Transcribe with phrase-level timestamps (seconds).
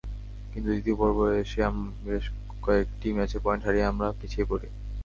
[0.51, 1.27] কিন্তু দ্বিতীয় পর্বে
[2.05, 2.23] বেশ
[2.63, 4.67] কয়েকটি ম্যাচে পয়েন্ট হারিয়ে আমরা পিছিয়ে পড়ি।